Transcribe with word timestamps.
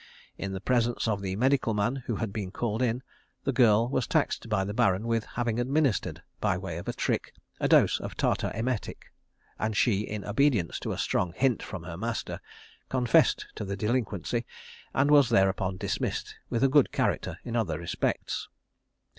In 0.35 0.51
the 0.53 0.59
presence 0.59 1.07
of 1.07 1.21
the 1.21 1.35
medical 1.35 1.75
man 1.75 1.97
who 2.07 2.15
had 2.15 2.33
been 2.33 2.49
called 2.49 2.81
in, 2.81 3.03
the 3.43 3.53
girl 3.53 3.87
was 3.87 4.07
taxed 4.07 4.49
by 4.49 4.63
the 4.63 4.73
Baron 4.73 5.05
with 5.05 5.23
having 5.35 5.59
administered, 5.59 6.23
by 6.39 6.57
way 6.57 6.79
of 6.79 6.87
a 6.87 6.93
trick, 6.93 7.35
a 7.59 7.67
dose 7.67 7.99
of 7.99 8.17
tartar 8.17 8.51
emetic; 8.55 9.11
and 9.59 9.77
she, 9.77 9.99
in 9.99 10.25
obedience 10.25 10.79
to 10.79 10.91
a 10.91 10.97
strong 10.97 11.33
hint 11.35 11.61
from 11.61 11.83
her 11.83 11.97
master, 11.97 12.39
confessed 12.89 13.45
to 13.53 13.63
the 13.63 13.77
delinquency, 13.77 14.43
and 14.91 15.11
was 15.11 15.29
thereupon 15.29 15.77
dismissed 15.77 16.33
with 16.49 16.63
a 16.63 16.67
good 16.67 16.91
character 16.91 17.37
in 17.43 17.55
other 17.55 17.77
respects. 17.77 18.49